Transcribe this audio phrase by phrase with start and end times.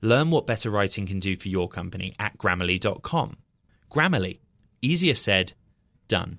[0.00, 3.36] Learn what better writing can do for your company at grammarly.com.
[3.90, 4.38] Grammarly,
[4.80, 5.54] easier said,
[6.06, 6.38] done.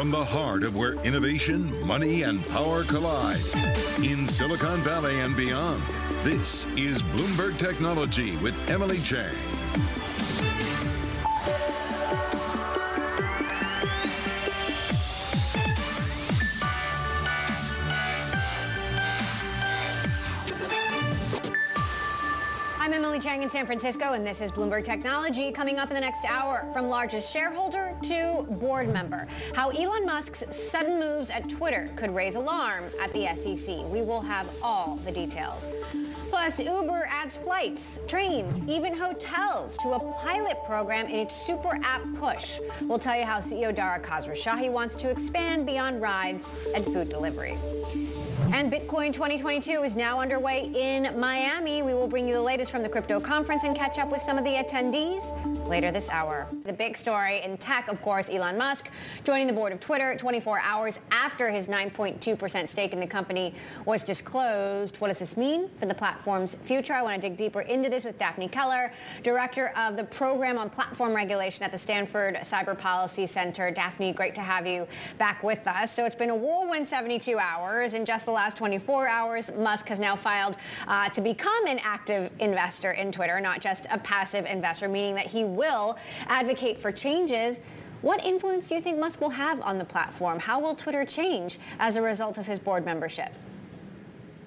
[0.00, 3.44] From the heart of where innovation, money, and power collide
[4.02, 5.82] in Silicon Valley and beyond,
[6.22, 9.59] this is Bloomberg Technology with Emily Chang.
[23.20, 25.52] Chang in San Francisco, and this is Bloomberg Technology.
[25.52, 30.42] Coming up in the next hour, from largest shareholder to board member, how Elon Musk's
[30.50, 33.76] sudden moves at Twitter could raise alarm at the SEC.
[33.90, 35.68] We will have all the details.
[36.30, 42.02] Plus, Uber adds flights, trains, even hotels to a pilot program in its super app
[42.14, 42.58] push.
[42.82, 47.58] We'll tell you how CEO Dara Khosrowshahi wants to expand beyond rides and food delivery.
[48.52, 51.82] And Bitcoin 2022 is now underway in Miami.
[51.82, 54.38] We will bring you the latest from the crypto conference and catch up with some
[54.38, 56.48] of the attendees later this hour.
[56.64, 58.90] The big story in tech, of course, Elon Musk
[59.24, 63.54] joining the board of Twitter 24 hours after his 9.2% stake in the company
[63.84, 64.96] was disclosed.
[64.96, 66.92] What does this mean for the platform's future?
[66.92, 70.70] I want to dig deeper into this with Daphne Keller, director of the program on
[70.70, 73.70] platform regulation at the Stanford Cyber Policy Center.
[73.70, 74.86] Daphne, great to have you
[75.18, 75.94] back with us.
[75.94, 77.94] So it's been a whirlwind 72 hours.
[77.94, 82.30] In just the last 24 hours, Musk has now filed uh, to become an active
[82.38, 85.98] investor in Twitter, not just a passive investor, meaning that he will
[86.28, 87.58] advocate for changes.
[88.02, 90.38] What influence do you think Musk will have on the platform?
[90.38, 93.34] How will Twitter change as a result of his board membership?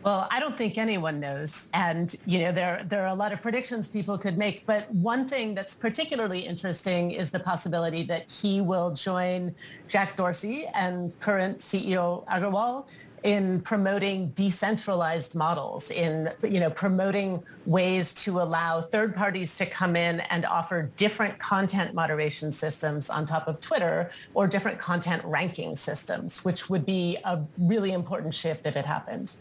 [0.03, 1.69] Well, I don't think anyone knows.
[1.73, 4.65] And, you know, there, there are a lot of predictions people could make.
[4.65, 9.55] But one thing that's particularly interesting is the possibility that he will join
[9.87, 12.85] Jack Dorsey and current CEO Agrawal
[13.23, 19.95] in promoting decentralized models, in you know promoting ways to allow third parties to come
[19.95, 25.73] in and offer different content moderation systems on top of Twitter or different content ranking
[25.77, 29.37] systems, which would be a really important shift if it happened.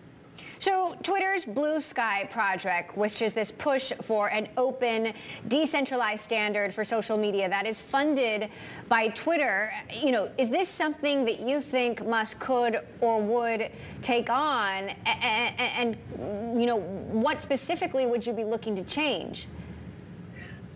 [0.62, 5.12] So Twitter's Blue Sky project, which is this push for an open,
[5.48, 8.48] decentralized standard for social media that is funded
[8.88, 14.30] by Twitter, you know, is this something that you think Musk could or would take
[14.30, 14.90] on?
[15.04, 19.48] And, and, you know, what specifically would you be looking to change?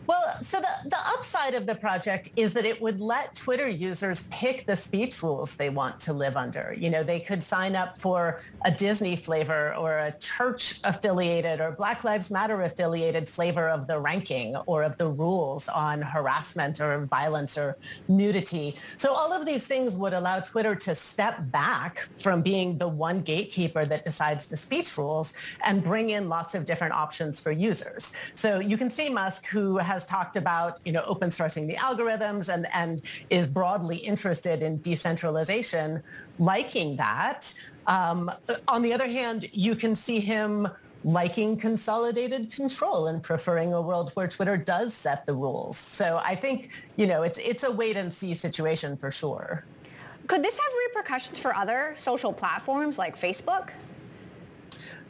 [0.07, 4.25] Well, so the, the upside of the project is that it would let Twitter users
[4.31, 6.75] pick the speech rules they want to live under.
[6.79, 11.73] You know, they could sign up for a Disney flavor or a church affiliated or
[11.73, 17.07] Black Lives Matter affiliated flavor of the ranking or of the rules on harassment or
[17.07, 18.77] violence or nudity.
[18.97, 23.23] So all of these things would allow Twitter to step back from being the one
[23.23, 25.35] gatekeeper that decides the speech rules
[25.65, 28.13] and bring in lots of different options for users.
[28.35, 31.77] So you can see Musk, who has has talked about, you know, open sourcing the
[31.89, 36.03] algorithms and, and is broadly interested in decentralization,
[36.39, 37.41] liking that.
[37.87, 38.31] Um,
[38.69, 40.69] on the other hand, you can see him
[41.05, 45.77] liking consolidated control and preferring a world where Twitter does set the rules.
[45.79, 46.59] So I think,
[46.97, 49.65] you know, it's it's a wait and see situation for sure.
[50.27, 53.71] Could this have repercussions for other social platforms like Facebook?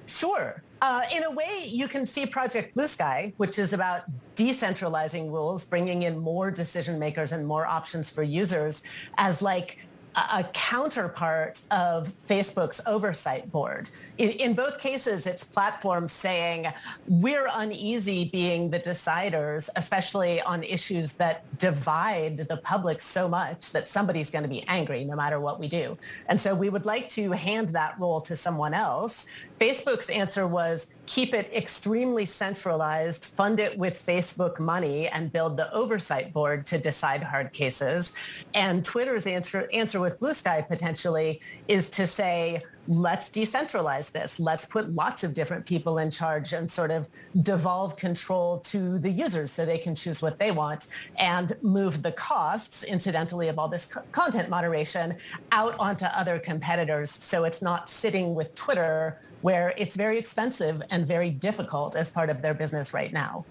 [0.04, 0.62] Sure.
[0.82, 4.02] Uh, in a way, you can see Project Blue Sky, which is about
[4.34, 8.82] decentralizing rules, bringing in more decision makers and more options for users
[9.16, 9.78] as like
[10.16, 13.90] a counterpart of Facebook's oversight board.
[14.16, 16.72] In, in, both cases, it's platforms saying
[17.06, 23.86] we're uneasy being the deciders, especially on issues that divide the public so much that
[23.86, 25.98] somebody's going to be angry no matter what we do.
[26.28, 29.26] And so we would like to hand that role to someone else.
[29.60, 35.72] Facebook's answer was keep it extremely centralized, fund it with Facebook money, and build the
[35.72, 38.12] oversight board to decide hard cases.
[38.54, 44.38] And Twitter's answer, answer with Blue Sky potentially is to say, let's decentralize this.
[44.38, 47.08] Let's put lots of different people in charge and sort of
[47.42, 52.12] devolve control to the users so they can choose what they want and move the
[52.12, 55.16] costs, incidentally, of all this co- content moderation
[55.52, 61.06] out onto other competitors so it's not sitting with Twitter where it's very expensive and
[61.06, 63.44] very difficult as part of their business right now.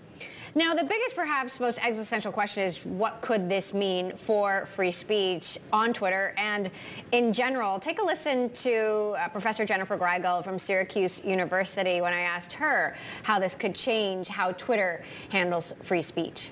[0.57, 5.59] Now, the biggest, perhaps most existential question is what could this mean for free speech
[5.73, 6.71] on Twitter and
[7.11, 7.77] in general?
[7.77, 12.95] Take a listen to uh, Professor Jennifer Grygiel from Syracuse University when I asked her
[13.23, 16.51] how this could change how Twitter handles free speech.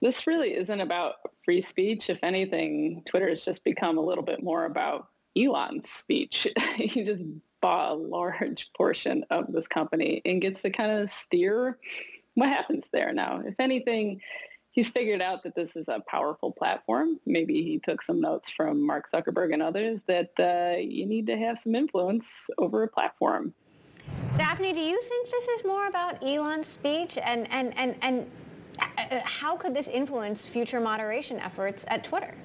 [0.00, 2.08] This really isn't about free speech.
[2.08, 6.48] If anything, Twitter has just become a little bit more about Elon's speech.
[6.76, 7.24] he just
[7.60, 11.78] bought a large portion of this company and gets to kind of steer
[12.38, 13.42] what happens there now?
[13.44, 14.20] If anything,
[14.70, 17.18] he's figured out that this is a powerful platform.
[17.26, 21.36] Maybe he took some notes from Mark Zuckerberg and others that uh, you need to
[21.36, 23.52] have some influence over a platform.
[24.36, 28.30] Daphne, do you think this is more about Elon's speech and, and, and, and
[28.78, 32.36] uh, how could this influence future moderation efforts at Twitter?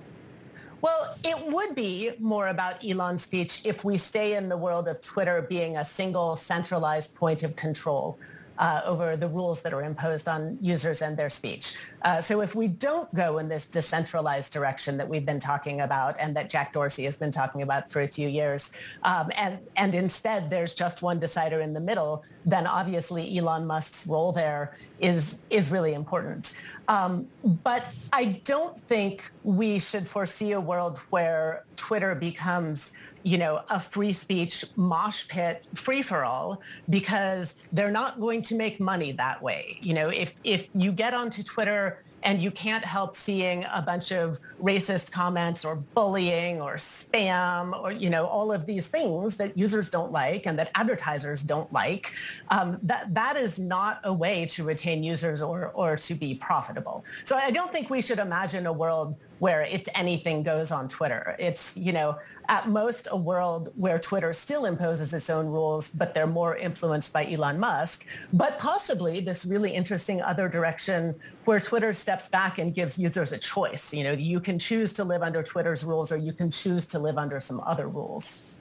[0.81, 5.01] Well, it would be more about Elon's speech if we stay in the world of
[5.01, 8.17] Twitter being a single centralized point of control
[8.59, 11.75] uh, over the rules that are imposed on users and their speech.
[12.03, 16.19] Uh, so if we don't go in this decentralized direction that we've been talking about
[16.19, 18.71] and that Jack Dorsey has been talking about for a few years,
[19.03, 24.05] um, and, and instead there's just one decider in the middle, then obviously Elon Musk's
[24.05, 26.53] role there is, is really important.
[26.87, 27.27] Um,
[27.63, 32.91] but I don't think we should foresee a world where Twitter becomes
[33.23, 38.55] you know, a free speech mosh pit free for all because they're not going to
[38.55, 39.79] make money that way.
[39.81, 44.11] You know, if if you get onto Twitter and you can't help seeing a bunch
[44.11, 49.57] of racist comments or bullying or spam or you know all of these things that
[49.57, 52.13] users don't like and that advertisers don't like
[52.49, 57.03] um, that that is not a way to retain users or or to be profitable
[57.23, 61.35] so i don't think we should imagine a world where it's anything goes on Twitter.
[61.37, 62.17] It's, you know,
[62.47, 67.11] at most a world where Twitter still imposes its own rules, but they're more influenced
[67.11, 71.13] by Elon Musk, but possibly this really interesting other direction
[71.43, 73.93] where Twitter steps back and gives users a choice.
[73.93, 76.97] You know, you can choose to live under Twitter's rules or you can choose to
[76.97, 78.52] live under some other rules.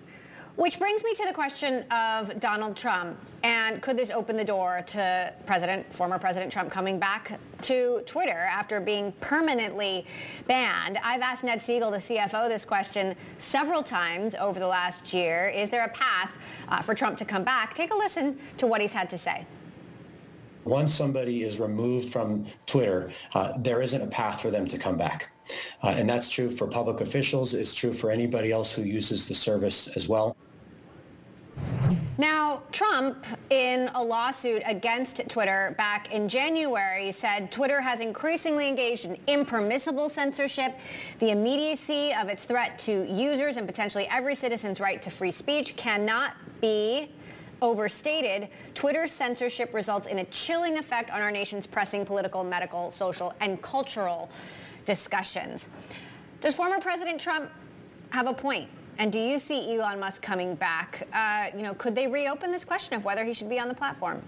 [0.57, 3.19] Which brings me to the question of Donald Trump.
[3.43, 8.37] And could this open the door to President, former President Trump coming back to Twitter
[8.37, 10.07] after being permanently
[10.47, 10.99] banned?
[11.03, 15.49] I've asked Ned Segal, the CFO, this question several times over the last year.
[15.49, 16.37] Is there a path
[16.69, 17.75] uh, for Trump to come back?
[17.75, 19.47] Take a listen to what he's had to say.
[20.65, 24.97] Once somebody is removed from Twitter, uh, there isn't a path for them to come
[24.97, 25.31] back.
[25.83, 27.55] Uh, and that's true for public officials.
[27.55, 30.37] It's true for anybody else who uses the service as well.
[32.19, 39.07] Now, Trump, in a lawsuit against Twitter back in January, said Twitter has increasingly engaged
[39.07, 40.79] in impermissible censorship.
[41.19, 45.75] The immediacy of its threat to users and potentially every citizen's right to free speech
[45.75, 47.11] cannot be
[47.63, 48.49] overstated.
[48.75, 53.63] Twitter's censorship results in a chilling effect on our nation's pressing political, medical, social, and
[53.63, 54.29] cultural
[54.85, 55.69] discussions.
[56.43, 57.49] Does former President Trump
[58.11, 58.69] have a point?
[58.99, 61.09] And do you see Elon Musk coming back?
[61.15, 63.75] Uh, you know, could they reopen this question of whether he should be on the
[63.75, 64.21] platform?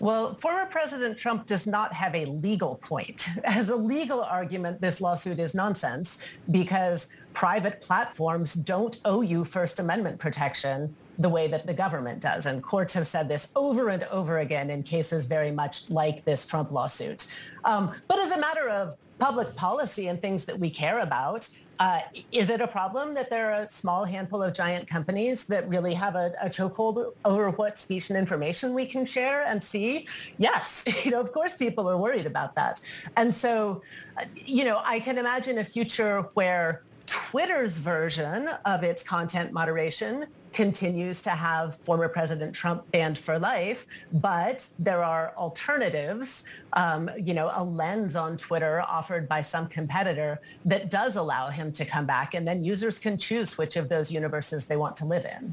[0.00, 3.26] Well, former President Trump does not have a legal point.
[3.44, 6.18] As a legal argument, this lawsuit is nonsense
[6.50, 12.46] because private platforms don't owe you First Amendment protection the way that the government does.
[12.46, 16.44] And courts have said this over and over again in cases very much like this
[16.46, 17.26] Trump lawsuit.
[17.64, 21.48] Um, but as a matter of public policy and things that we care about,
[21.80, 25.68] uh, is it a problem that there are a small handful of giant companies that
[25.68, 30.06] really have a, a chokehold over what speech and information we can share and see?
[30.38, 32.80] Yes, you know, of course people are worried about that.
[33.16, 33.82] And so,
[34.18, 40.26] uh, you know, I can imagine a future where Twitter's version of its content moderation
[40.52, 46.44] continues to have former President Trump banned for life, but there are alternatives,
[46.74, 51.72] um, you know, a lens on Twitter offered by some competitor that does allow him
[51.72, 52.34] to come back.
[52.34, 55.52] And then users can choose which of those universes they want to live in.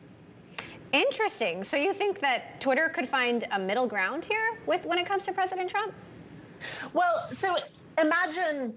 [0.94, 1.64] Interesting.
[1.64, 5.26] So you think that Twitter could find a middle ground here with when it comes
[5.26, 5.94] to President Trump?
[6.94, 7.56] Well, so
[8.00, 8.76] imagine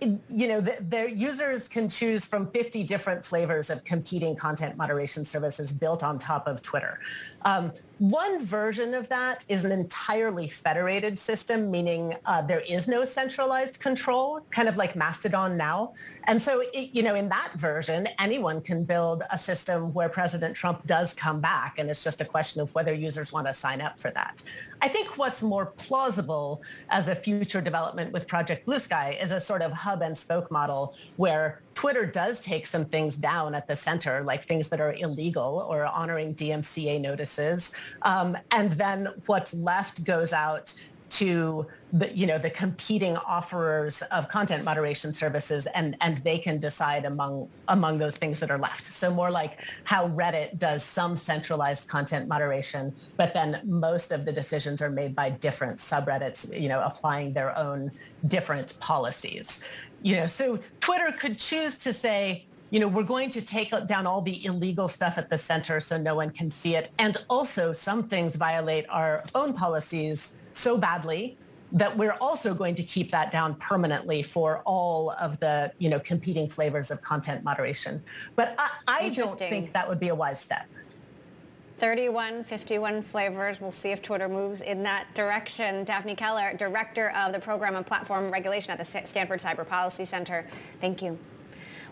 [0.00, 5.24] you know, the, their users can choose from 50 different flavors of competing content moderation
[5.24, 7.00] services built on top of Twitter.
[7.42, 13.04] Um, one version of that is an entirely federated system, meaning uh, there is no
[13.04, 15.92] centralized control, kind of like Mastodon now.
[16.24, 20.56] And so, it, you know, in that version, anyone can build a system where President
[20.56, 23.80] Trump does come back, and it's just a question of whether users want to sign
[23.80, 24.42] up for that.
[24.82, 29.40] I think what's more plausible as a future development with Project Blue Sky is a
[29.40, 33.76] sort of hub and spoke model where Twitter does take some things down at the
[33.76, 37.72] center, like things that are illegal or honoring DMCA notices.
[38.02, 40.72] Um, and then what's left goes out
[41.14, 46.58] to the you know the competing offerers of content moderation services and and they can
[46.58, 51.16] decide among among those things that are left so more like how reddit does some
[51.16, 56.68] centralized content moderation but then most of the decisions are made by different subreddits you
[56.68, 57.90] know applying their own
[58.26, 59.60] different policies
[60.04, 64.04] you know so twitter could choose to say you know, we're going to take down
[64.04, 66.90] all the illegal stuff at the center so no one can see it.
[66.98, 71.36] And also some things violate our own policies so badly
[71.70, 76.00] that we're also going to keep that down permanently for all of the you know
[76.00, 78.02] competing flavors of content moderation.
[78.34, 80.66] But I, I don't think that would be a wise step.
[81.78, 83.60] 31, 51 flavors.
[83.60, 85.84] We'll see if Twitter moves in that direction.
[85.84, 90.46] Daphne Keller, Director of the Program and Platform Regulation at the Stanford Cyber Policy Center.
[90.80, 91.18] Thank you.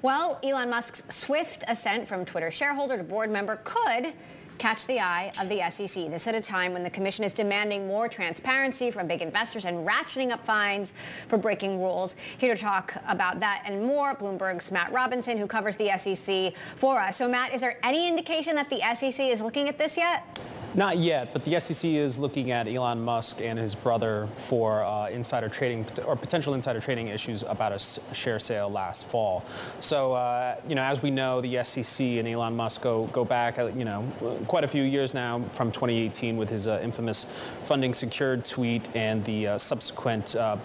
[0.03, 4.15] Well, Elon Musk's swift ascent from Twitter shareholder to board member could
[4.63, 6.09] catch the eye of the SEC.
[6.09, 9.85] This at a time when the commission is demanding more transparency from big investors and
[9.85, 10.95] ratcheting up fines
[11.27, 12.15] for breaking rules.
[12.39, 17.01] Here to talk about that and more, Bloomberg's Matt Robinson, who covers the SEC for
[17.01, 17.17] us.
[17.17, 20.39] So Matt, is there any indication that the SEC is looking at this yet?
[20.75, 25.11] Not yet, but the SEC is looking at Elon Musk and his brother for uh,
[25.11, 29.45] insider trading or potential insider trading issues about a share sale last fall.
[29.81, 33.59] So, uh, you know, as we know, the SEC and Elon Musk go, go back,
[33.59, 34.03] uh, you know,
[34.47, 37.27] quite a few years now from 2018 with his uh, infamous
[37.65, 40.57] funding secured tweet and the uh, subsequent uh,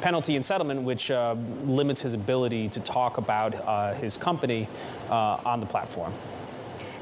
[0.00, 4.68] penalty and settlement, which limits his ability to talk about his company
[5.10, 6.12] on the platform.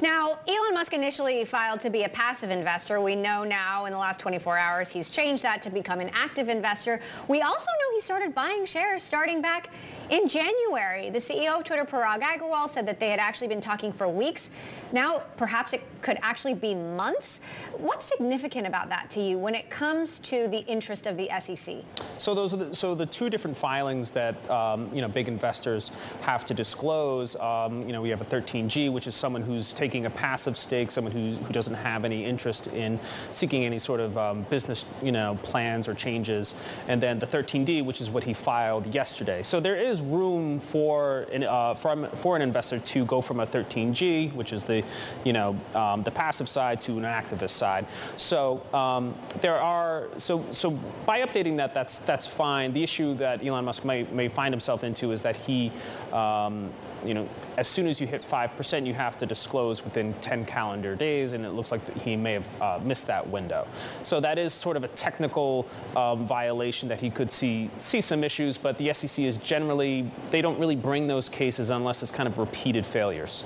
[0.03, 3.01] Now, Elon Musk initially filed to be a passive investor.
[3.01, 6.51] We know now in the last 24 hours he's changed that to become an active
[6.51, 7.01] investor.
[7.29, 9.71] We also know he started buying shares starting back
[10.11, 11.11] in January.
[11.11, 14.51] The CEO of Twitter, Parag Agrawal, said that they had actually been talking for weeks.
[14.93, 17.41] Now, perhaps it could actually be months.
[17.77, 21.77] What's significant about that to you when it comes to the interest of the SEC?
[22.19, 25.91] So those are the, so the two different filings that um, you know big investors
[26.23, 27.35] have to disclose.
[27.37, 30.91] Um, you know, we have a 13G, which is someone who's taking a passive stake,
[30.91, 33.01] someone who, who doesn't have any interest in
[33.33, 36.55] seeking any sort of um, business you know plans or changes,
[36.87, 39.43] and then the 13D, which is what he filed yesterday.
[39.43, 43.47] So there is room for an, uh, for, for an investor to go from a
[43.47, 44.87] 13G, which is the the,
[45.25, 47.87] you know, um, the passive side to an activist side.
[48.17, 50.71] So um, there are, so, so
[51.05, 52.73] by updating that, that's, that's fine.
[52.73, 55.73] The issue that Elon Musk may, may find himself into is that he,
[56.13, 56.71] um,
[57.07, 60.95] you know, as soon as you hit 5%, you have to disclose within 10 calendar
[60.95, 63.67] days, and it looks like he may have uh, missed that window.
[64.05, 68.25] So that is sort of a technical um, violation that he could see see some
[68.25, 72.29] issues, but the SEC is generally, they don't really bring those cases unless it's kind
[72.29, 73.45] of repeated failures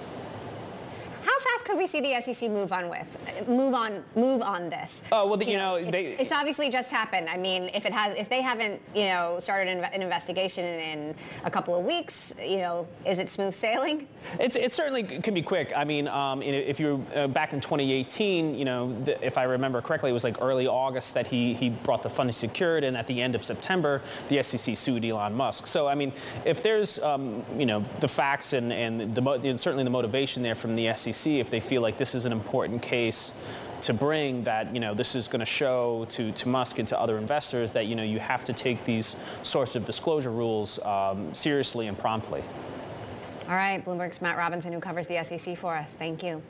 [1.71, 5.03] could we see the SEC move on with move on move on this?
[5.13, 7.29] Oh well, you, you know, know they, it's obviously just happened.
[7.29, 11.15] I mean, if it has, if they haven't, you know, started an, an investigation in
[11.45, 14.09] a couple of weeks, you know, is it smooth sailing?
[14.39, 15.73] It's it certainly can be quick.
[15.77, 19.81] I mean, um, if you're uh, back in 2018, you know, the, if I remember
[19.81, 23.07] correctly, it was like early August that he he brought the funding secured, and at
[23.07, 25.67] the end of September, the SEC sued Elon Musk.
[25.67, 26.13] So I mean,
[26.45, 30.75] if there's um, you know the facts and and the certainly the motivation there from
[30.75, 33.33] the SEC, if they they feel like this is an important case
[33.83, 36.99] to bring that you know this is going to show to, to Musk and to
[36.99, 41.35] other investors that you know you have to take these sorts of disclosure rules um,
[41.35, 42.43] seriously and promptly.
[43.49, 45.95] All right, Bloomberg's Matt Robinson, who covers the SEC for us.
[45.95, 46.43] Thank you.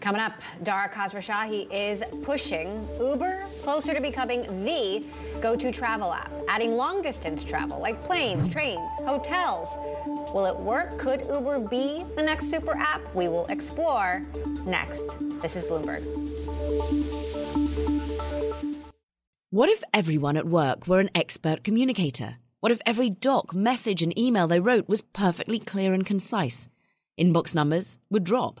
[0.00, 5.04] Coming up, Dara Khosrowshahi is pushing Uber closer to becoming the
[5.42, 9.68] go-to travel app, adding long-distance travel like planes, trains, hotels.
[10.32, 10.98] Will it work?
[10.98, 13.14] Could Uber be the next super app?
[13.14, 14.26] We will explore
[14.64, 15.18] next.
[15.42, 16.02] This is Bloomberg.
[19.50, 22.38] What if everyone at work were an expert communicator?
[22.60, 26.68] What if every doc, message, and email they wrote was perfectly clear and concise?
[27.18, 28.60] Inbox numbers would drop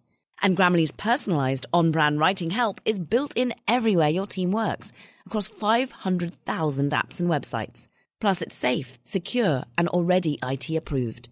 [0.41, 4.91] And Grammarly's personalized on brand writing help is built in everywhere your team works
[5.25, 7.87] across 500,000 apps and websites.
[8.19, 11.29] Plus, it's safe, secure, and already IT approved.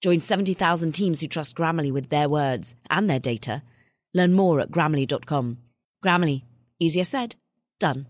[0.00, 3.62] Join 70,000 teams who trust Grammarly with their words and their data.
[4.14, 5.58] Learn more at grammarly.com.
[6.04, 6.42] Grammarly,
[6.80, 7.36] easier said,
[7.78, 8.06] done.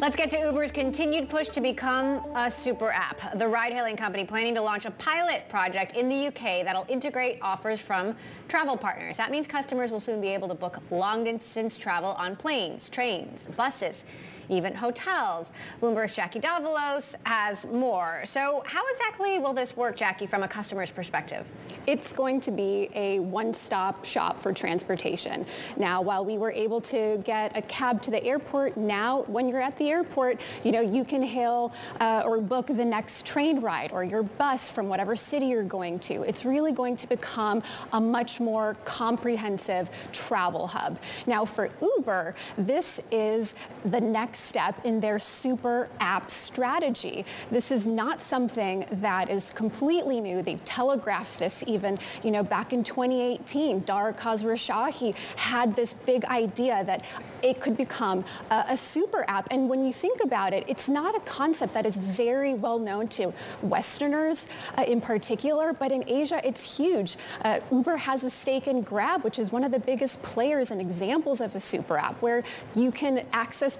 [0.00, 3.36] Let's get to Uber's continued push to become a super app.
[3.36, 7.80] The ride-hailing company planning to launch a pilot project in the UK that'll integrate offers
[7.80, 8.14] from
[8.46, 9.16] travel partners.
[9.16, 14.04] That means customers will soon be able to book long-distance travel on planes, trains, buses,
[14.48, 15.50] even hotels.
[15.80, 18.22] Bloomberg's Jackie Davalos has more.
[18.24, 21.46] So how exactly will this work, Jackie, from a customer's perspective?
[21.86, 25.46] It's going to be a one-stop shop for transportation.
[25.76, 29.60] Now, while we were able to get a cab to the airport, now when you're
[29.60, 33.92] at the airport, you know, you can hail uh, or book the next train ride
[33.92, 36.22] or your bus from whatever city you're going to.
[36.22, 37.62] It's really going to become
[37.92, 40.98] a much more comprehensive travel hub.
[41.26, 47.24] Now, for Uber, this is the next step in their super app strategy.
[47.50, 50.42] This is not something that is completely new.
[50.42, 53.80] They've telegraphed this even, you know, back in 2018.
[53.80, 57.04] Dara Khosrowshahi had this big idea that
[57.42, 59.48] it could become a, a super app.
[59.50, 63.08] And when you think about it, it's not a concept that is very well known
[63.08, 67.16] to Westerners uh, in particular, but in Asia, it's huge.
[67.42, 70.80] Uh, Uber has a stake in Grab, which is one of the biggest players and
[70.80, 72.42] examples of a super app where
[72.74, 73.76] you can access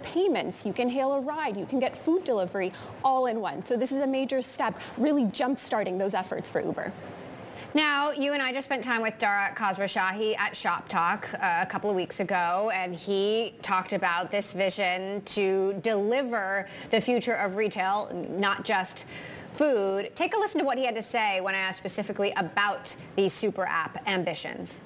[0.65, 2.73] you can hail a ride, you can get food delivery
[3.05, 3.65] all in one.
[3.65, 6.93] So this is a major step, really jump-starting those efforts for Uber.
[7.75, 11.91] Now, you and I just spent time with Dara Khosrowshahi at Shoptalk uh, a couple
[11.91, 18.11] of weeks ago, and he talked about this vision to deliver the future of retail,
[18.31, 19.05] not just
[19.55, 20.11] food.
[20.17, 23.35] Take a listen to what he had to say when I asked specifically about these
[23.35, 24.81] super app ambitions.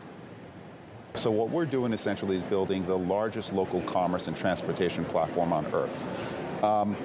[1.15, 5.67] So what we're doing essentially is building the largest local commerce and transportation platform on
[5.75, 6.65] earth.
[6.65, 6.97] Um,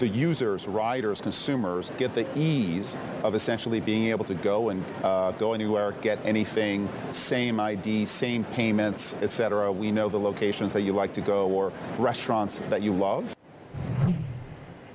[0.00, 5.30] the users, riders, consumers get the ease of essentially being able to go and uh,
[5.32, 9.70] go anywhere, get anything, same ID, same payments, etc.
[9.70, 13.36] We know the locations that you like to go or restaurants that you love.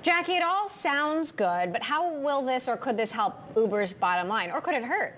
[0.02, 4.28] Jackie, it all sounds good, but how will this or could this help Uber's bottom
[4.28, 5.16] line, or could it hurt?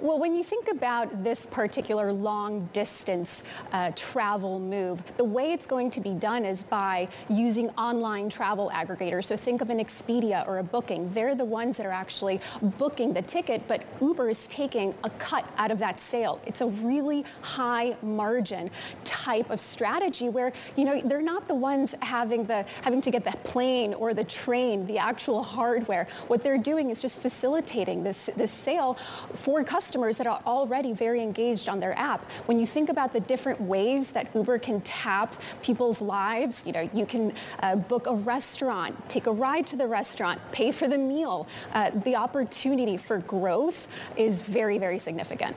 [0.00, 5.66] Well, when you think about this particular long distance uh, travel move, the way it's
[5.66, 9.24] going to be done is by using online travel aggregators.
[9.24, 11.12] So think of an Expedia or a Booking.
[11.12, 15.48] They're the ones that are actually booking the ticket, but Uber is taking a cut
[15.58, 16.40] out of that sale.
[16.44, 18.70] It's a really high margin
[19.04, 23.22] type of strategy where, you know, they're not the ones having the having to get
[23.22, 26.08] the plane or the train, the actual hardware.
[26.26, 28.98] What they're doing is just facilitating this this sale
[29.34, 32.24] for customers customers that are already very engaged on their app.
[32.46, 36.88] When you think about the different ways that Uber can tap people's lives, you know,
[36.94, 40.96] you can uh, book a restaurant, take a ride to the restaurant, pay for the
[40.96, 41.46] meal.
[41.74, 45.54] Uh, the opportunity for growth is very, very significant.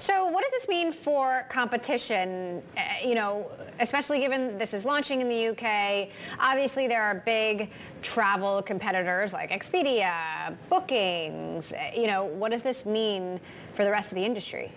[0.00, 5.20] So what does this mean for competition, uh, you know, especially given this is launching
[5.20, 6.08] in the UK?
[6.38, 11.72] Obviously, there are big travel competitors like Expedia, Bookings.
[11.72, 13.40] Uh, you know, what does this mean
[13.74, 14.70] for the rest of the industry?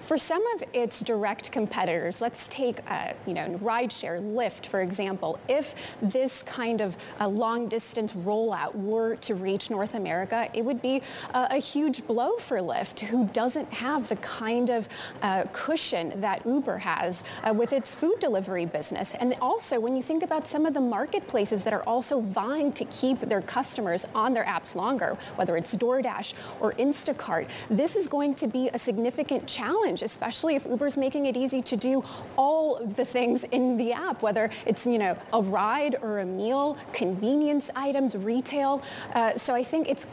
[0.00, 5.38] For some of its direct competitors, let's take, uh, you know, rideshare, Lyft, for example.
[5.48, 10.80] If this kind of a long distance rollout were to reach North America, it would
[10.80, 11.02] be
[11.34, 14.88] a, a huge blow for Lyft, who doesn't have the kind of
[15.22, 19.14] uh, cushion that Uber has uh, with its food delivery business.
[19.14, 22.84] And also, when you think about some of the marketplaces that are also vying to
[22.84, 28.34] keep their customers on their apps longer, whether it's DoorDash or Instacart, this is going
[28.34, 32.04] to be a significant challenge, especially if Uber's making it easy to do
[32.36, 36.26] all of the things in the app, whether it's, you know, a ride or a
[36.26, 38.82] meal, convenience items, retail.
[39.14, 40.06] Uh, so I think it's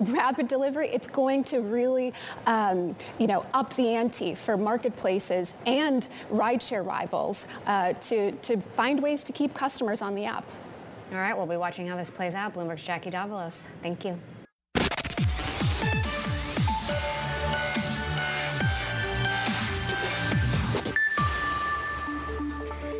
[0.00, 0.88] rapid delivery.
[0.88, 2.12] It's going to really,
[2.46, 9.02] um, you know, up the ante for marketplaces and rideshare rivals uh, to, to find
[9.02, 10.44] ways to keep customers on the app.
[11.12, 12.54] All right, we'll be watching how this plays out.
[12.54, 13.64] Bloomberg's Jackie Davalos.
[13.82, 14.18] Thank you.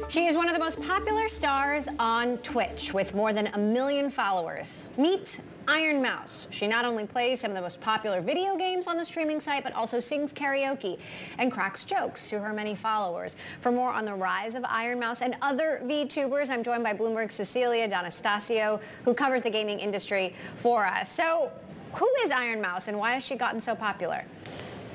[0.08, 4.08] She is one of the most popular stars on Twitch with more than a million
[4.08, 4.88] followers.
[4.96, 6.48] Meet Ironmouse.
[6.50, 9.64] She not only plays some of the most popular video games on the streaming site,
[9.64, 10.98] but also sings karaoke
[11.36, 13.36] and cracks jokes to her many followers.
[13.60, 17.86] For more on the rise of Ironmouse and other VTubers, I'm joined by Bloomberg's Cecilia
[17.86, 21.12] D'Anastasio, who covers the gaming industry for us.
[21.12, 21.52] So
[21.92, 24.24] who is Ironmouse and why has she gotten so popular?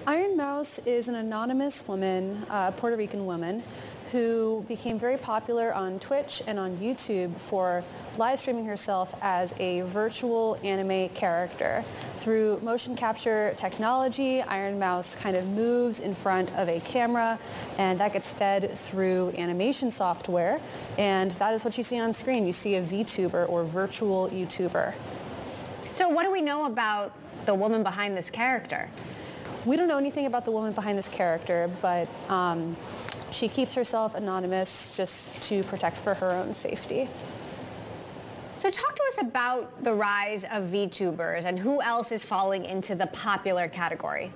[0.07, 3.63] Ironmouse is an anonymous woman, a Puerto Rican woman,
[4.13, 7.83] who became very popular on Twitch and on YouTube for
[8.15, 11.83] live streaming herself as a virtual anime character.
[12.17, 17.39] Through motion capture technology, Ironmouse kind of moves in front of a camera
[17.79, 20.61] and that gets fed through animation software.
[20.99, 22.45] And that is what you see on screen.
[22.45, 24.93] You see a VTuber or virtual YouTuber.
[25.93, 27.13] So what do we know about
[27.47, 28.91] the woman behind this character?
[29.65, 32.75] We don't know anything about the woman behind this character, but um,
[33.33, 37.09] she keeps herself anonymous just to protect for her own safety.
[38.57, 42.95] So talk to us about the rise of VTubers and who else is falling into
[42.95, 44.31] the popular category.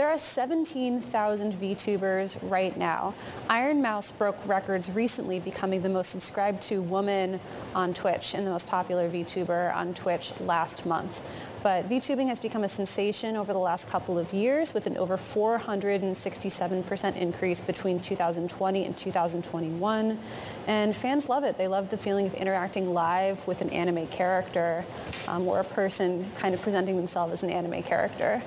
[0.00, 3.12] There are 17,000 VTubers right now.
[3.50, 7.38] Ironmouse broke records recently becoming the most subscribed to woman
[7.74, 11.20] on Twitch and the most popular VTuber on Twitch last month.
[11.62, 15.18] But VTubing has become a sensation over the last couple of years with an over
[15.18, 20.18] 467% increase between 2020 and 2021.
[20.66, 21.58] And fans love it.
[21.58, 24.86] They love the feeling of interacting live with an anime character
[25.28, 28.40] um, or a person kind of presenting themselves as an anime character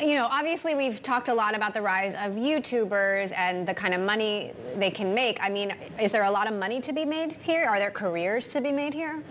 [0.00, 3.94] you know, obviously we've talked a lot about the rise of YouTubers and the kind
[3.94, 5.38] of money they can make.
[5.42, 7.66] I mean, is there a lot of money to be made here?
[7.66, 9.22] Are there careers to be made here?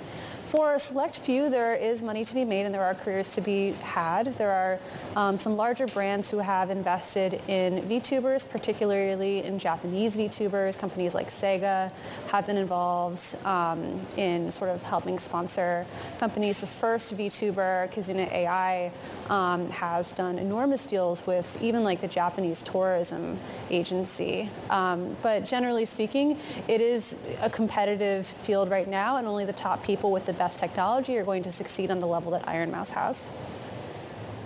[0.54, 3.42] For a select few, there is money to be made and there are careers to
[3.42, 4.28] be had.
[4.34, 4.80] There are
[5.16, 10.78] um, some larger brands who have invested in VTubers, particularly in Japanese VTubers.
[10.78, 11.90] Companies like Sega
[12.28, 15.88] have been involved um, in sort of helping sponsor
[16.20, 16.60] companies.
[16.60, 18.92] The first VTuber, Kizuna AI,
[19.32, 23.40] um, has done enormous deals with even like the Japanese tourism
[23.72, 24.52] agency.
[24.70, 29.84] Um, but generally speaking, it is a competitive field right now and only the top
[29.84, 33.32] people with the best technology are going to succeed on the level that Ironmouse has.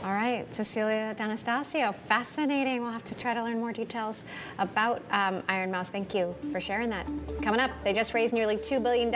[0.03, 2.83] All right, Cecilia D'Anastasio, fascinating.
[2.83, 4.23] We'll have to try to learn more details
[4.59, 5.89] about um, Ironmouse.
[5.89, 7.07] Thank you for sharing that.
[7.41, 9.09] Coming up, they just raised nearly $2 billion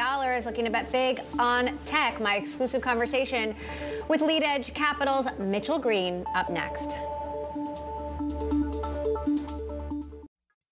[0.43, 2.19] looking to bet big on tech.
[2.19, 3.55] My exclusive conversation
[4.07, 6.97] with Lead Edge Capital's Mitchell Green up next.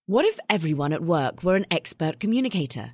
[0.07, 2.93] What if everyone at work were an expert communicator?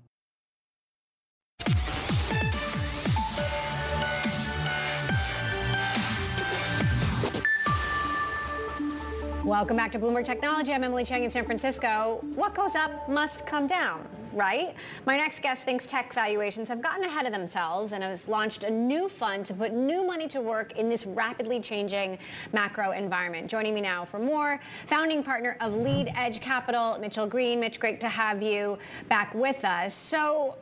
[9.51, 10.71] Welcome back to Bloomberg Technology.
[10.71, 12.21] I'm Emily Chang in San Francisco.
[12.35, 14.73] What goes up must come down, right?
[15.05, 18.69] My next guest thinks tech valuations have gotten ahead of themselves and has launched a
[18.69, 22.17] new fund to put new money to work in this rapidly changing
[22.53, 23.51] macro environment.
[23.51, 27.59] Joining me now for more, founding partner of Lead Edge Capital, Mitchell Green.
[27.59, 28.77] Mitch, great to have you
[29.09, 29.93] back with us.
[29.93, 30.55] So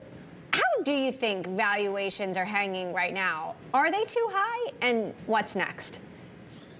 [0.51, 3.53] how do you think valuations are hanging right now?
[3.71, 4.71] Are they too high?
[4.81, 5.99] And what's next?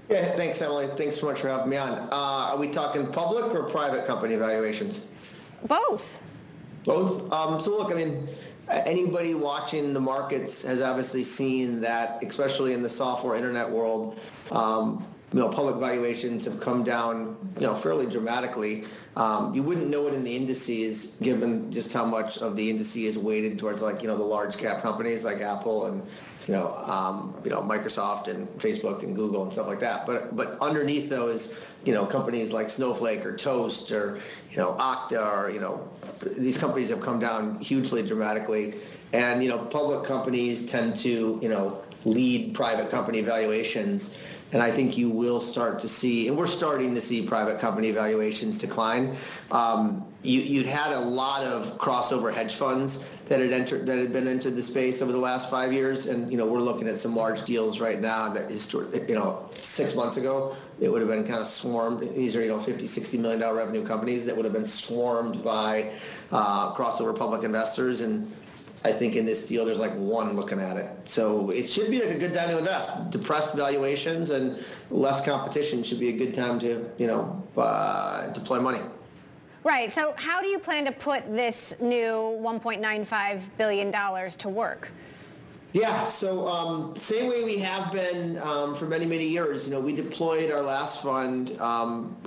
[0.09, 0.87] Yeah, thanks, Emily.
[0.97, 1.91] Thanks so much for having me on.
[2.11, 5.05] Uh, are we talking public or private company valuations?
[5.67, 6.19] Both.
[6.83, 7.31] Both.
[7.31, 8.27] Um, so look, I mean,
[8.69, 14.19] anybody watching the markets has obviously seen that, especially in the software internet world,
[14.51, 18.85] um, you know, public valuations have come down, you know, fairly dramatically.
[19.15, 23.15] Um, you wouldn't know it in the indices, given just how much of the indices
[23.15, 26.01] is weighted towards like, you know, the large cap companies like Apple and
[26.49, 30.07] you know, um, you know, Microsoft and Facebook and Google and stuff like that.
[30.07, 35.43] But but underneath those, you know, companies like Snowflake or Toast or you know Okta
[35.43, 35.87] or you know,
[36.39, 38.73] these companies have come down hugely dramatically,
[39.13, 44.17] and you know, public companies tend to you know lead private company valuations.
[44.51, 47.91] and I think you will start to see, and we're starting to see private company
[47.91, 49.15] valuations decline.
[49.51, 54.11] Um, you, you'd had a lot of crossover hedge funds that had entered that had
[54.11, 56.99] been into the space over the last five years, and you know we're looking at
[56.99, 58.49] some large deals right now that
[59.07, 62.01] you know six months ago it would have been kind of swarmed.
[62.15, 65.43] These are you know 50, 60 million dollar revenue companies that would have been swarmed
[65.43, 65.91] by
[66.31, 68.29] uh, crossover public investors, and
[68.83, 70.89] I think in this deal, there's like one looking at it.
[71.05, 73.09] So it should be like a good time to invest.
[73.09, 74.57] Depressed valuations and
[74.89, 78.79] less competition should be a good time to, you know, uh, deploy money.
[79.63, 79.91] Right.
[79.91, 84.89] So how do you plan to put this new $1.95 billion to work?
[85.71, 89.67] Yeah, so um, same way we have been um, for many, many years.
[89.67, 92.17] You know, we deployed our last fund, um,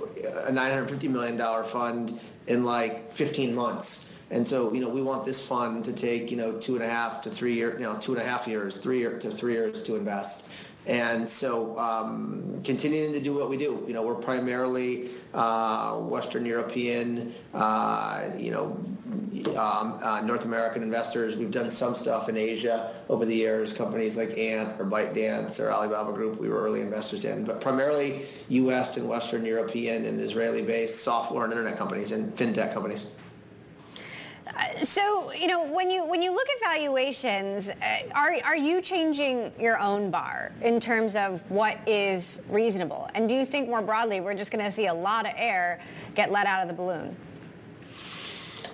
[0.45, 4.09] a $950 million fund, in like 15 months.
[4.31, 6.89] And so, you know, we want this fund to take, you know, two and a
[6.89, 9.53] half to three years, you know, two and a half years, three year, to three
[9.53, 10.45] years to invest.
[10.85, 13.83] And so um, continuing to do what we do.
[13.87, 18.77] You know, we're primarily uh, Western European, uh, you know,
[19.57, 21.35] um, uh, North American investors.
[21.35, 25.71] We've done some stuff in Asia over the years, companies like Ant or ByteDance or
[25.71, 28.97] Alibaba Group we were early investors in, but primarily U.S.
[28.97, 33.07] and Western European and Israeli-based software and internet companies and fintech companies.
[34.83, 37.73] So, you know, when you when you look at valuations, uh,
[38.13, 43.09] are are you changing your own bar in terms of what is reasonable?
[43.15, 45.79] And do you think more broadly we're just going to see a lot of air
[46.15, 47.15] get let out of the balloon?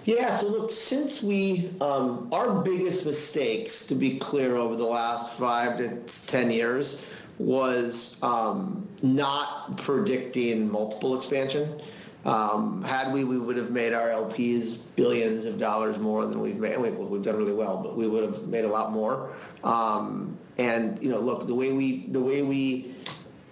[0.05, 5.37] Yeah, so look, since we, um, our biggest mistakes, to be clear, over the last
[5.37, 7.01] five to 10 years
[7.37, 11.79] was um, not predicting multiple expansion.
[12.25, 16.57] Um, had we, we would have made our LPs billions of dollars more than we've
[16.57, 16.77] made.
[16.77, 19.31] We, have done really well, but we would have made a lot more.
[19.63, 22.93] Um, and you know, look, the way we the way we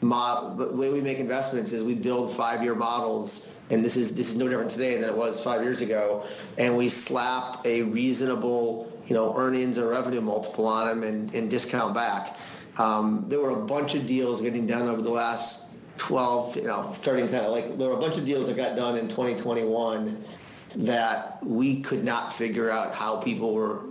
[0.01, 4.29] model, the way we make investments is we build five-year models, and this is this
[4.29, 6.25] is no different today than it was five years ago.
[6.57, 11.49] And we slap a reasonable, you know, earnings or revenue multiple on them and, and
[11.49, 12.37] discount back.
[12.77, 15.63] Um, there were a bunch of deals getting done over the last
[15.97, 18.75] 12, you know, starting kind of like there were a bunch of deals that got
[18.75, 20.23] done in 2021
[20.75, 23.81] that we could not figure out how people were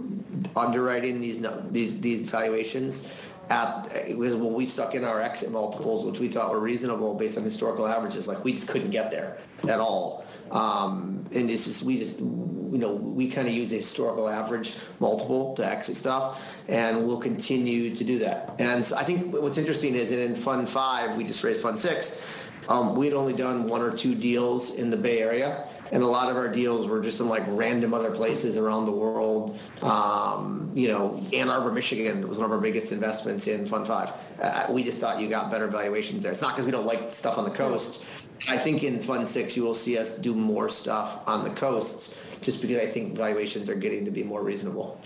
[0.57, 1.40] underwriting these
[1.71, 3.09] these these valuations
[3.51, 7.38] at was when we stuck in our exit multiples, which we thought were reasonable based
[7.38, 8.29] on historical averages.
[8.29, 9.38] Like we just couldn't get there
[9.69, 10.25] at all.
[10.51, 14.75] Um, and it's just we just you know we kind of use a historical average
[15.01, 18.55] multiple to exit stuff, and we'll continue to do that.
[18.59, 21.79] And so I think what's interesting is that in Fund Five, we just raised Fund
[21.79, 22.21] Six.
[22.69, 26.07] Um, we had only done one or two deals in the Bay Area and a
[26.07, 29.59] lot of our deals were just in like random other places around the world.
[29.83, 34.12] Um, you know, Ann Arbor, Michigan was one of our biggest investments in Fund Five.
[34.40, 36.33] Uh, we just thought you got better valuations there.
[36.33, 38.05] It's not because we don't like stuff on the coast.
[38.49, 42.14] I think in Fund Six you will see us do more stuff on the coasts,
[42.40, 45.01] just because I think valuations are getting to be more reasonable.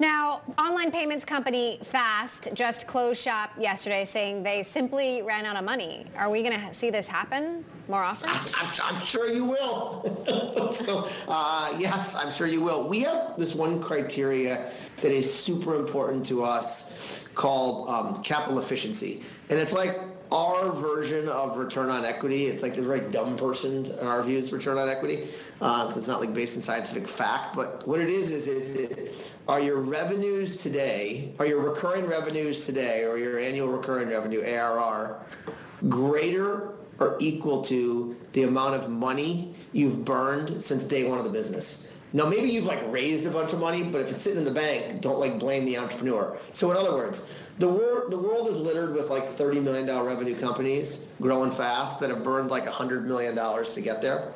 [0.00, 5.64] Now, online payments company Fast just closed shop yesterday saying they simply ran out of
[5.64, 6.06] money.
[6.16, 8.30] Are we going to see this happen more often?
[8.30, 10.24] I'm, I'm sure you will.
[10.84, 12.88] so, uh, yes, I'm sure you will.
[12.88, 14.70] We have this one criteria
[15.02, 16.92] that is super important to us
[17.34, 19.22] called um, capital efficiency.
[19.50, 22.46] And it's like our version of return on equity.
[22.46, 26.08] It's like the very dumb person in our views return on equity because uh, it's
[26.08, 27.56] not like based in scientific fact.
[27.56, 32.66] But what it is is is it, are your revenues today, are your recurring revenues
[32.66, 35.20] today, or your annual recurring revenue ARR
[35.88, 41.30] greater or equal to the amount of money you've burned since day one of the
[41.30, 41.86] business?
[42.12, 44.50] Now, maybe you've like raised a bunch of money, but if it's sitting in the
[44.50, 46.38] bank, don't like blame the entrepreneur.
[46.54, 47.26] So in other words,
[47.58, 52.10] the world, the world is littered with like $30 million revenue companies growing fast that
[52.10, 54.32] have burned like $100 million to get there.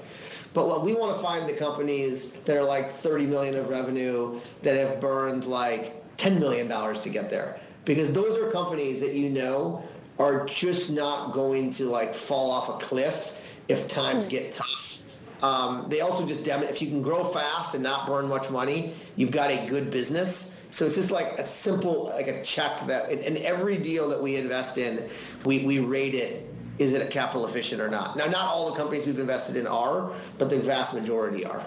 [0.55, 4.77] But we want to find the companies that are like 30 million of revenue that
[4.77, 7.59] have burned like 10 million dollars to get there.
[7.85, 9.83] Because those are companies that you know
[10.19, 15.03] are just not going to like fall off a cliff if times get tough.
[15.43, 18.95] Um, they also just dem- if you can grow fast and not burn much money,
[19.17, 20.52] you've got a good business.
[20.73, 24.21] So it's just like a simple, like a check that in, in every deal that
[24.21, 25.09] we invest in,
[25.45, 28.17] we, we rate it is it capital efficient or not?
[28.17, 31.63] Now, not all the companies we've invested in are, but the vast majority are.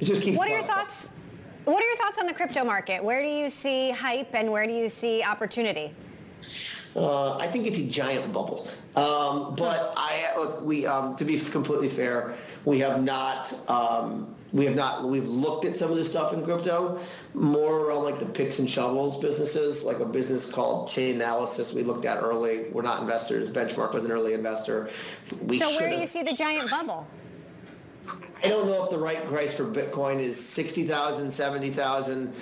[0.00, 0.38] It just keeps.
[0.38, 1.10] What are your thoughts?
[1.64, 3.02] What are your thoughts on the crypto market?
[3.02, 5.92] Where do you see hype and where do you see opportunity?
[6.94, 8.68] Uh, I think it's a giant bubble.
[8.94, 14.64] Um, but I look, we um, to be completely fair, we have not um, we
[14.64, 16.98] have not we've looked at some of this stuff in crypto
[17.34, 22.06] more around like the picks and shovels businesses like a business called Chainalysis we looked
[22.06, 24.88] at early we're not investors benchmark was an early investor
[25.42, 27.06] we so where do you see the giant bubble?
[28.42, 32.34] I don't know if the right price for Bitcoin is 60,000, 70,000,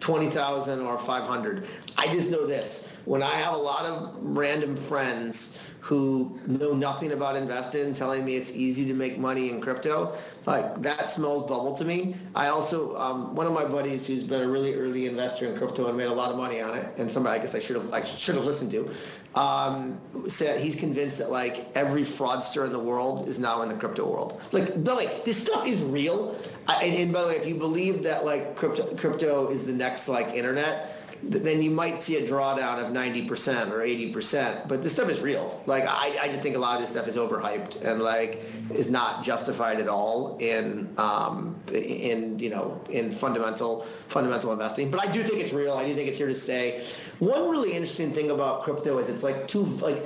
[0.00, 1.66] 20,000 or 500.
[1.98, 2.88] I just know this.
[3.04, 8.36] When I have a lot of random friends who know nothing about investing telling me
[8.36, 10.16] it's easy to make money in crypto,
[10.46, 12.14] like that smells bubble to me.
[12.36, 15.88] I also, um, one of my buddies who's been a really early investor in crypto
[15.88, 17.92] and made a lot of money on it, and somebody I guess I should have
[17.92, 18.90] I should have listened to,
[19.34, 23.74] um, said he's convinced that like every fraudster in the world is now in the
[23.74, 24.40] crypto world.
[24.52, 26.38] Like, the way, this stuff is real.
[26.68, 29.72] I, and, and by the way, if you believe that like crypto crypto is the
[29.72, 34.68] next like internet, then you might see a drawdown of 90% or 80%.
[34.68, 35.62] But this stuff is real.
[35.66, 38.42] Like, I, I just think a lot of this stuff is overhyped and like
[38.74, 44.90] is not justified at all in, um, in, you know, in fundamental, fundamental investing.
[44.90, 45.74] But I do think it's real.
[45.74, 46.84] I do think it's here to stay.
[47.20, 50.02] One really interesting thing about crypto is it's like too, like,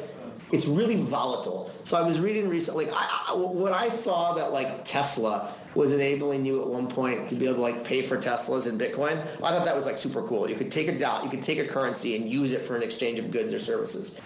[0.53, 1.73] it's really volatile.
[1.83, 6.45] So I was reading recently, I, I, when I saw that like Tesla was enabling
[6.45, 9.51] you at one point to be able to like pay for Teslas in Bitcoin, I
[9.51, 10.49] thought that was like super cool.
[10.49, 12.83] You could take a dot, you could take a currency and use it for an
[12.83, 14.17] exchange of goods or services.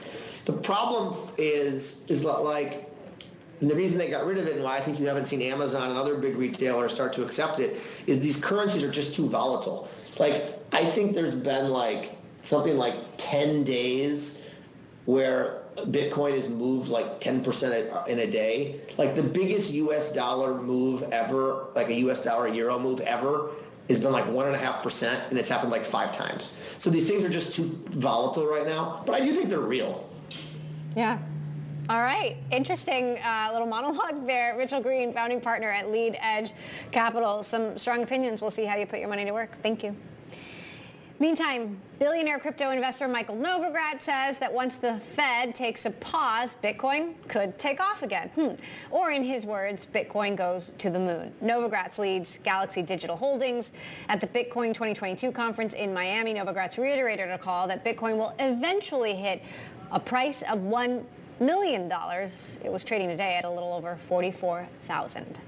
[0.44, 2.86] The problem is, is like,
[3.60, 5.42] and the reason they got rid of it and why I think you haven't seen
[5.42, 9.28] Amazon and other big retailers start to accept it is these currencies are just too
[9.28, 9.88] volatile.
[10.18, 14.40] Like, I think there's been like something like 10 days
[15.04, 18.80] where Bitcoin has moved like 10% in a day.
[18.98, 23.50] Like the biggest US dollar move ever, like a US dollar euro move ever,
[23.88, 26.52] has been like one and it's happened like five times.
[26.78, 30.08] So these things are just too volatile right now, but I do think they're real.
[30.96, 31.18] Yeah.
[31.88, 32.36] All right.
[32.52, 34.56] Interesting uh, little monologue there.
[34.56, 36.52] Mitchell Green, founding partner at Lead Edge
[36.92, 37.42] Capital.
[37.42, 38.40] Some strong opinions.
[38.40, 39.50] We'll see how you put your money to work.
[39.60, 39.96] Thank you.
[41.20, 47.12] Meantime, billionaire crypto investor Michael Novogratz says that once the Fed takes a pause, Bitcoin
[47.28, 48.30] could take off again.
[48.34, 48.54] Hmm.
[48.90, 51.34] Or in his words, Bitcoin goes to the moon.
[51.44, 53.72] Novogratz leads Galaxy Digital Holdings.
[54.08, 59.14] At the Bitcoin 2022 conference in Miami, Novogratz reiterated a call that Bitcoin will eventually
[59.14, 59.42] hit
[59.92, 61.04] a price of $1
[61.38, 61.92] million.
[62.64, 65.38] It was trading today at a little over 44,000.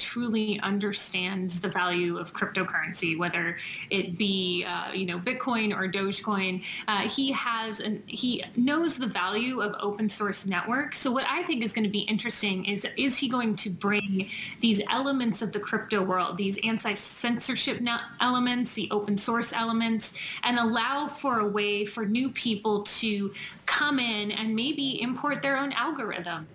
[0.00, 3.56] Truly understands the value of cryptocurrency, whether
[3.90, 6.62] it be uh, you know Bitcoin or Dogecoin.
[6.88, 10.98] Uh, he has he knows the value of open source networks.
[10.98, 14.30] So what I think is going to be interesting is is he going to bring
[14.60, 17.80] these elements of the crypto world, these anti-censorship
[18.20, 23.32] elements, the open source elements, and allow for a way for new people to
[23.66, 26.46] come in and maybe import their own algorithm.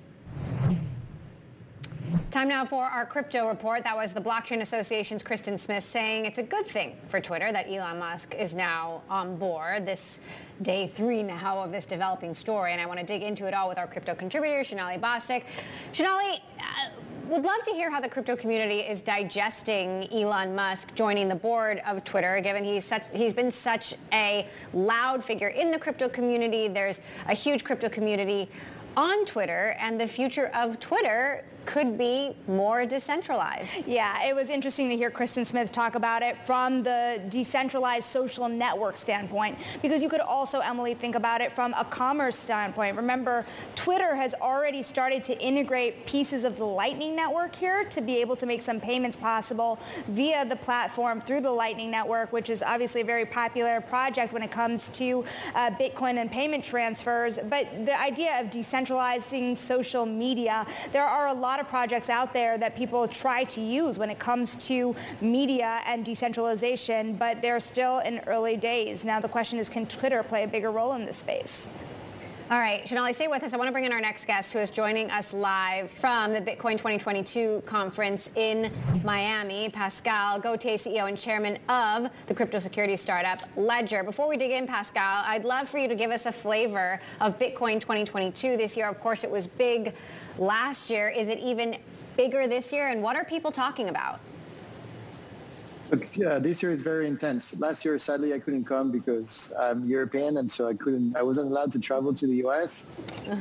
[2.32, 3.84] Time now for our crypto report.
[3.84, 7.70] That was the Blockchain Association's Kristen Smith saying it's a good thing for Twitter that
[7.70, 9.86] Elon Musk is now on board.
[9.86, 10.20] This
[10.62, 13.68] day three now of this developing story, and I want to dig into it all
[13.68, 15.44] with our crypto contributor, Sonali Basak.
[15.94, 16.90] Sonali, uh,
[17.28, 21.82] would love to hear how the crypto community is digesting Elon Musk joining the board
[21.88, 26.68] of Twitter, given he's such he's been such a loud figure in the crypto community.
[26.68, 28.50] There's a huge crypto community
[28.96, 33.86] on Twitter, and the future of Twitter could be more decentralized.
[33.88, 38.48] Yeah, it was interesting to hear Kristen Smith talk about it from the decentralized social
[38.48, 42.96] network standpoint, because you could also, Emily, think about it from a commerce standpoint.
[42.96, 48.18] Remember, Twitter has already started to integrate pieces of the Lightning Network here to be
[48.18, 52.62] able to make some payments possible via the platform through the Lightning Network, which is
[52.62, 55.26] obviously a very popular project when it comes to
[55.56, 57.40] uh, Bitcoin and payment transfers.
[57.50, 62.58] But the idea of decentralizing social media, there are a lot of projects out there
[62.58, 68.00] that people try to use when it comes to media and decentralization, but they're still
[68.00, 69.04] in early days.
[69.04, 71.68] Now the question is, can Twitter play a bigger role in this space?
[72.52, 73.56] All right, Sonali, stay with us.
[73.56, 76.40] I want to bring in our next guest who is joining us live from the
[76.40, 78.72] Bitcoin 2022 conference in
[79.04, 84.04] Miami, Pascal Gauthier, CEO and chairman of the crypto security startup Ledger.
[84.04, 87.40] Before we dig in, Pascal, I'd love for you to give us a flavor of
[87.40, 88.88] Bitcoin 2022 this year.
[88.88, 89.96] Of course, it was big
[90.38, 91.10] last year.
[91.10, 91.78] Is it even
[92.16, 92.90] bigger this year?
[92.90, 94.20] And what are people talking about?
[95.92, 97.58] Uh, this year is very intense.
[97.60, 101.16] Last year, sadly, I couldn't come because I'm European, and so I couldn't.
[101.16, 102.88] I wasn't allowed to travel to the U.S.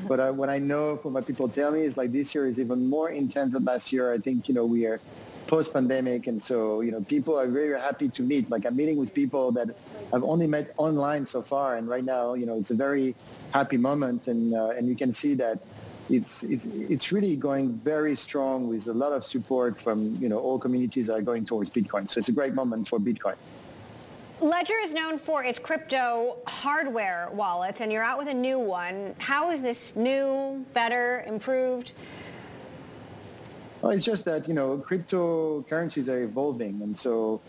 [0.07, 2.61] but uh, what I know from what people tell me is like this year is
[2.61, 4.12] even more intense than last year.
[4.12, 5.01] I think you know we are
[5.47, 6.26] post-pandemic.
[6.26, 8.51] And so, you know, people are very happy to meet.
[8.51, 9.68] Like I'm meeting with people that
[10.12, 11.76] I've only met online so far.
[11.76, 13.14] And right now, you know, it's a very
[13.53, 14.26] happy moment.
[14.28, 15.59] And, uh, and you can see that
[16.11, 20.39] it's, it's, it's really going very strong with a lot of support from, you know,
[20.39, 22.09] all communities that are going towards Bitcoin.
[22.09, 23.37] So it's a great moment for Bitcoin.
[24.41, 29.15] Ledger is known for its crypto hardware wallets, and you're out with a new one.
[29.19, 31.93] How is this new, better, improved?
[33.81, 36.81] Well, it's just that, you know, cryptocurrencies are evolving.
[36.83, 37.41] And so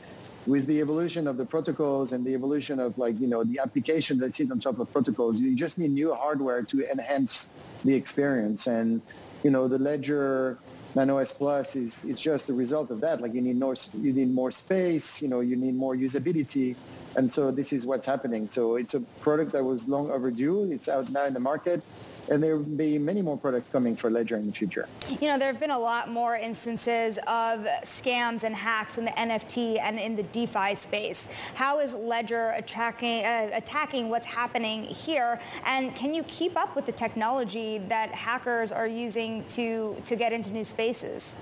[0.46, 4.20] with the evolution of the protocols and the evolution of like, you know, the application
[4.20, 7.50] that sits on top of protocols, you just need new hardware to enhance
[7.86, 8.68] the experience.
[8.68, 9.02] And,
[9.44, 10.58] you know, the Ledger
[10.96, 13.22] Nano S Plus is, is just a result of that.
[13.22, 16.76] Like you need more, you need more space, you know, you need more usability.
[17.16, 18.50] And so this is what's happening.
[18.50, 20.70] So it's a product that was long overdue.
[20.72, 21.82] It's out now in the market
[22.30, 24.88] and there will be many more products coming for Ledger in the future.
[25.22, 29.12] You know, there have been a lot more instances of scams and hacks in the
[29.12, 31.28] NFT and in the DeFi space.
[31.56, 35.40] How is Ledger attacking, uh, attacking what's happening here?
[35.66, 40.34] And can you keep up with the technology that hackers are using to, to get
[40.34, 41.36] into new spaces?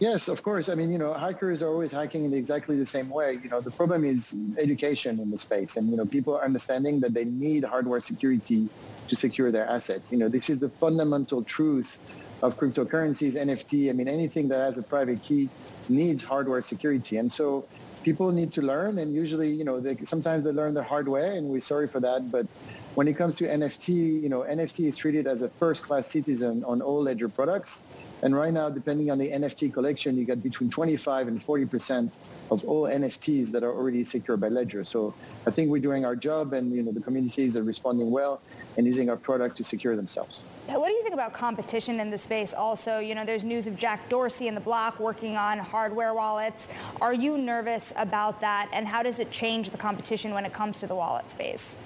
[0.00, 0.68] Yes, of course.
[0.68, 3.40] I mean, you know, hackers are always hacking in exactly the same way.
[3.42, 7.00] You know, the problem is education in the space and, you know, people are understanding
[7.00, 8.68] that they need hardware security
[9.08, 10.12] to secure their assets.
[10.12, 11.98] You know, this is the fundamental truth
[12.42, 13.90] of cryptocurrencies, NFT.
[13.90, 15.48] I mean, anything that has a private key
[15.88, 17.16] needs hardware security.
[17.16, 17.64] And so
[18.02, 21.36] people need to learn and usually, you know, they, sometimes they learn the hard way
[21.36, 22.30] and we're sorry for that.
[22.30, 22.46] But
[22.94, 26.80] when it comes to NFT, you know, NFT is treated as a first-class citizen on
[26.80, 27.82] all Ledger products.
[28.22, 32.16] And right now, depending on the NFT collection, you get between 25 and 40%
[32.50, 34.84] of all NFTs that are already secured by Ledger.
[34.84, 35.14] So
[35.46, 38.40] I think we're doing our job and, you know, the communities are responding well
[38.76, 40.42] and using our product to secure themselves.
[40.66, 42.98] What do you think about competition in the space also?
[42.98, 46.68] You know, there's news of Jack Dorsey and the block working on hardware wallets.
[47.00, 48.68] Are you nervous about that?
[48.72, 51.76] And how does it change the competition when it comes to the wallet space?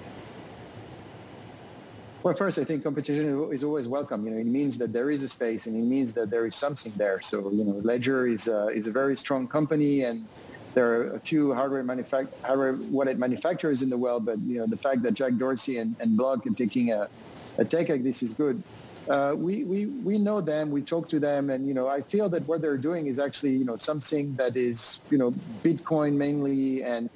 [2.23, 4.25] Well, first, I think competition is always welcome.
[4.25, 6.55] You know, it means that there is a space, and it means that there is
[6.55, 7.21] something there.
[7.21, 10.25] So, you know, Ledger is a, is a very strong company, and
[10.73, 14.25] there are a few hardware, manufact- hardware wallet manufacturers in the world.
[14.25, 17.09] But you know, the fact that Jack Dorsey and, and Block are taking a,
[17.57, 18.63] a take like this is good.
[19.09, 22.29] Uh, we, we, we know them, we talk to them, and, you know, I feel
[22.29, 26.83] that what they're doing is actually, you know, something that is, you know, Bitcoin mainly
[26.83, 27.09] and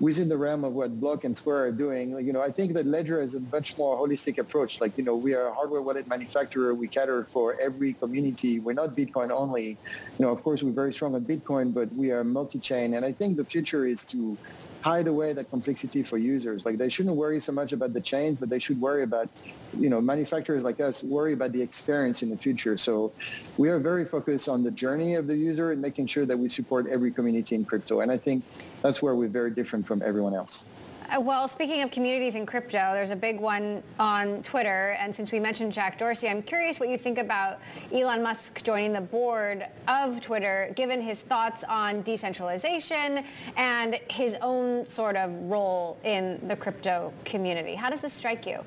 [0.00, 2.10] within the realm of what Block and Square are doing.
[2.26, 4.80] You know, I think that Ledger is a much more holistic approach.
[4.80, 6.74] Like, you know, we are a hardware wallet manufacturer.
[6.74, 8.58] We cater for every community.
[8.58, 9.68] We're not Bitcoin only.
[10.18, 12.94] You know, of course, we're very strong on Bitcoin, but we are multi-chain.
[12.94, 14.36] And I think the future is to
[14.84, 16.66] hide away that complexity for users.
[16.66, 19.30] Like they shouldn't worry so much about the change, but they should worry about,
[19.80, 22.76] you know, manufacturers like us worry about the experience in the future.
[22.76, 23.10] So
[23.56, 26.50] we are very focused on the journey of the user and making sure that we
[26.50, 28.02] support every community in crypto.
[28.02, 28.44] And I think
[28.82, 30.66] that's where we're very different from everyone else.
[31.10, 34.96] Uh, well, speaking of communities in crypto, there's a big one on Twitter.
[34.98, 37.58] And since we mentioned Jack Dorsey, I'm curious what you think about
[37.92, 43.22] Elon Musk joining the board of Twitter, given his thoughts on decentralization
[43.56, 47.74] and his own sort of role in the crypto community.
[47.74, 48.64] How does this strike you?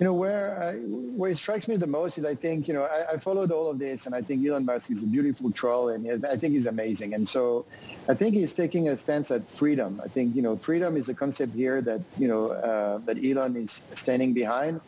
[0.00, 0.72] You know, where, uh,
[1.14, 3.70] where it strikes me the most is I think, you know, I, I, followed all
[3.70, 6.66] of this and I think Elon Musk is a beautiful troll and I think he's
[6.66, 7.12] amazing.
[7.12, 7.66] And so
[8.08, 10.00] I think he's taking a stance at freedom.
[10.02, 13.56] I think, you know, freedom is a concept here that, you know, uh, that Elon
[13.56, 14.80] is standing behind.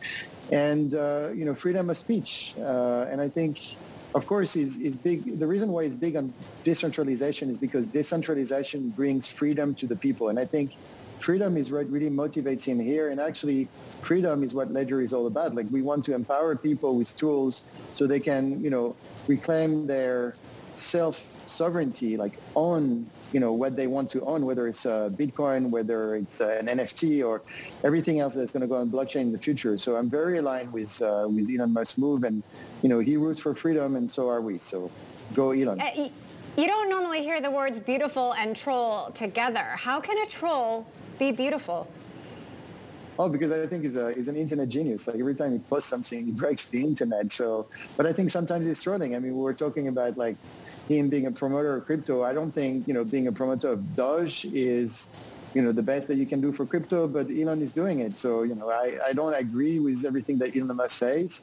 [0.50, 2.54] And, uh, you know, freedom of speech.
[2.58, 3.60] Uh, and I think,
[4.14, 5.38] of course, is is big.
[5.38, 6.32] The reason why he's big on
[6.62, 10.30] decentralization is because decentralization brings freedom to the people.
[10.30, 10.72] And I think
[11.18, 13.10] freedom is what really motivates him here.
[13.10, 13.68] And actually,
[14.02, 15.54] freedom is what Ledger is all about.
[15.54, 18.94] Like we want to empower people with tools so they can, you know,
[19.26, 20.34] reclaim their
[20.76, 26.16] self-sovereignty, like own, you know, what they want to own, whether it's uh, Bitcoin, whether
[26.16, 27.42] it's uh, an NFT or
[27.84, 29.78] everything else that's going to go on blockchain in the future.
[29.78, 32.42] So I'm very aligned with, uh, with Elon Musk's move and,
[32.82, 34.58] you know, he roots for freedom and so are we.
[34.58, 34.90] So
[35.34, 35.80] go Elon.
[35.80, 36.08] Uh,
[36.56, 39.64] you don't normally hear the words beautiful and troll together.
[39.76, 40.86] How can a troll
[41.18, 41.88] be beautiful?
[43.18, 45.06] Oh, because I think he's, a, he's an internet genius.
[45.06, 47.30] Like every time he posts something, he breaks the internet.
[47.30, 49.14] So, but I think sometimes he's trolling.
[49.14, 50.36] I mean, we were talking about like
[50.88, 52.22] him being a promoter of crypto.
[52.22, 55.08] I don't think, you know, being a promoter of Doge is,
[55.54, 58.16] you know, the best that you can do for crypto, but Elon is doing it.
[58.16, 61.42] So, you know, I, I don't agree with everything that Elon Musk says.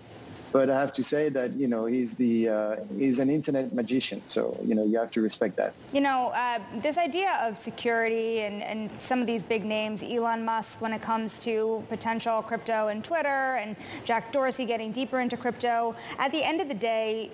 [0.51, 4.21] But I have to say that you know he's the uh, he's an internet magician,
[4.25, 5.73] so you know you have to respect that.
[5.93, 10.43] You know, uh, this idea of security and, and some of these big names, Elon
[10.45, 13.75] Musk, when it comes to potential crypto and Twitter, and
[14.05, 15.95] Jack Dorsey getting deeper into crypto.
[16.17, 17.31] At the end of the day,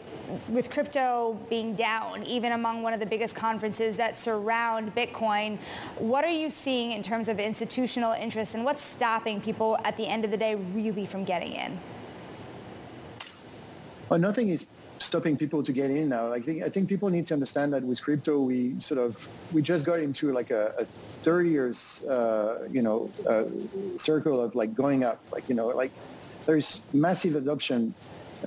[0.50, 5.58] with crypto being down, even among one of the biggest conferences that surround Bitcoin,
[5.98, 10.08] what are you seeing in terms of institutional interest, and what's stopping people at the
[10.08, 11.78] end of the day really from getting in?
[14.10, 14.68] Well, nothing is
[15.00, 16.32] stopping people to get in now.
[16.32, 19.62] I think I think people need to understand that with crypto, we sort of we
[19.62, 20.86] just got into like a, a
[21.24, 23.46] 30 years, uh, you know, uh,
[23.98, 25.20] circle of like going up.
[25.32, 25.92] Like you know, like
[26.46, 27.94] there's massive adoption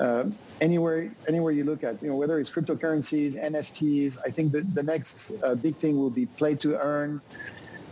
[0.00, 0.24] uh,
[0.60, 2.00] anywhere anywhere you look at.
[2.02, 4.18] You know, whether it's cryptocurrencies, NFTs.
[4.24, 7.20] I think the the next uh, big thing will be play to earn.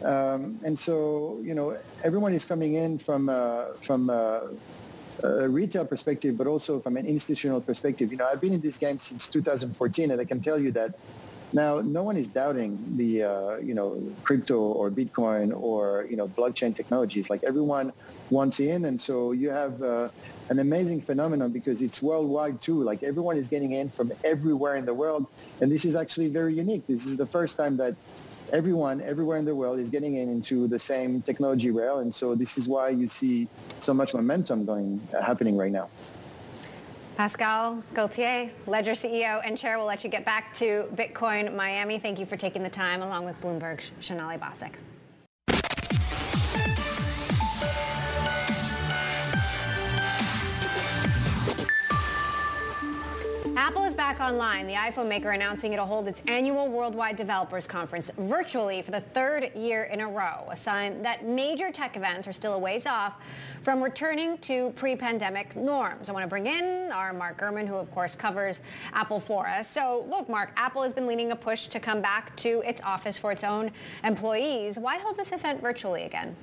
[0.04, 4.40] Um, and so, you know, everyone is coming in from uh, from uh,
[5.22, 8.10] a retail perspective, but also from an institutional perspective.
[8.10, 10.94] You know, I've been in this game since 2014, and I can tell you that
[11.52, 16.28] now no one is doubting the uh, you know crypto or Bitcoin or you know
[16.28, 17.30] blockchain technologies.
[17.30, 17.92] Like everyone
[18.30, 20.08] wants in, and so you have uh,
[20.50, 22.82] an amazing phenomenon because it's worldwide too.
[22.82, 25.26] Like everyone is getting in from everywhere in the world,
[25.60, 26.86] and this is actually very unique.
[26.86, 27.94] This is the first time that
[28.52, 32.34] everyone everywhere in the world is getting in into the same technology rail and so
[32.34, 35.88] this is why you see so much momentum going uh, happening right now
[37.16, 41.98] Pascal Gauthier, Ledger CEO and Chair, will let you get back to Bitcoin Miami.
[41.98, 44.72] Thank you for taking the time, along with Bloomberg's Sonali Basak.
[53.96, 54.66] Back online.
[54.66, 59.50] The iPhone maker announcing it'll hold its annual Worldwide Developers Conference virtually for the third
[59.56, 63.14] year in a row, a sign that major tech events are still a ways off
[63.62, 66.10] from returning to pre-pandemic norms.
[66.10, 68.60] I want to bring in our Mark Gurman, who of course covers
[68.92, 69.66] Apple for us.
[69.66, 73.16] So look, Mark, Apple has been leading a push to come back to its office
[73.16, 73.70] for its own
[74.04, 74.78] employees.
[74.78, 76.36] Why hold this event virtually again?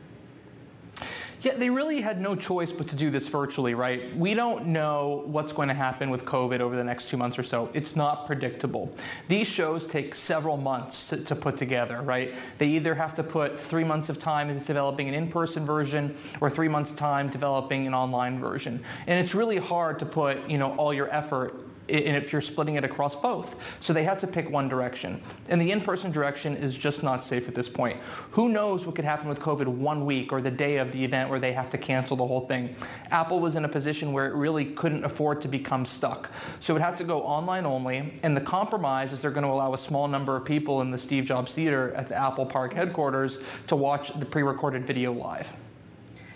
[1.43, 4.15] Yeah, they really had no choice but to do this virtually, right?
[4.15, 7.43] We don't know what's going to happen with COVID over the next two months or
[7.43, 7.69] so.
[7.73, 8.95] It's not predictable.
[9.27, 12.33] These shows take several months to, to put together, right?
[12.59, 16.49] They either have to put three months of time into developing an in-person version or
[16.49, 18.81] three months time developing an online version.
[19.05, 22.83] And it's really hard to put, you know, all your effort if you're splitting it
[22.83, 23.77] across both.
[23.81, 25.21] So they had to pick one direction.
[25.49, 27.97] And the in-person direction is just not safe at this point.
[28.31, 31.29] Who knows what could happen with COVID one week or the day of the event
[31.29, 32.75] where they have to cancel the whole thing.
[33.11, 36.31] Apple was in a position where it really couldn't afford to become stuck.
[36.59, 38.19] So it had to go online only.
[38.23, 40.97] And the compromise is they're going to allow a small number of people in the
[40.97, 45.51] Steve Jobs Theater at the Apple Park headquarters to watch the pre-recorded video live.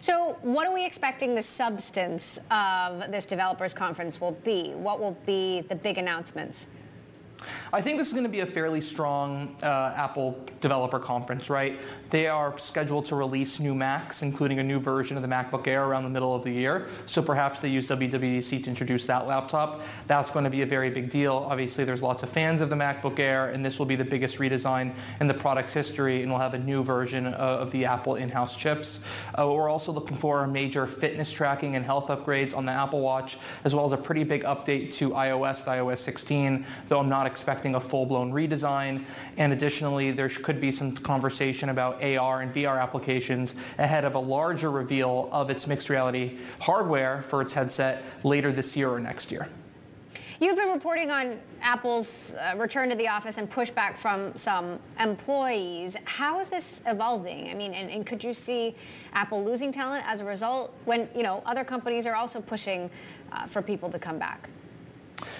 [0.07, 4.69] So what are we expecting the substance of this developers conference will be?
[4.69, 6.69] What will be the big announcements?
[7.71, 11.79] I think this is going to be a fairly strong uh, Apple developer conference, right?
[12.09, 15.85] They are scheduled to release new Macs, including a new version of the MacBook Air
[15.85, 16.87] around the middle of the year.
[17.05, 19.81] So perhaps they use WWDC to introduce that laptop.
[20.07, 21.45] That's going to be a very big deal.
[21.49, 24.39] Obviously, there's lots of fans of the MacBook Air, and this will be the biggest
[24.39, 28.55] redesign in the product's history, and we'll have a new version of the Apple in-house
[28.55, 29.01] chips.
[29.37, 33.37] Uh, we're also looking for major fitness tracking and health upgrades on the Apple Watch,
[33.63, 37.75] as well as a pretty big update to iOS, iOS 16, though I'm not expecting
[37.75, 39.05] a full-blown redesign.
[39.37, 44.19] And additionally, there could be some conversation about AR and VR applications ahead of a
[44.19, 49.31] larger reveal of its mixed reality hardware for its headset later this year or next
[49.31, 49.47] year.
[50.39, 55.97] You've been reporting on Apple's uh, return to the office and pushback from some employees.
[56.05, 57.49] How is this evolving?
[57.49, 58.75] I mean, and, and, could you see
[59.13, 62.91] Apple losing talent as a result when, you know, other companies are also pushing
[63.31, 64.47] uh, for people to come back?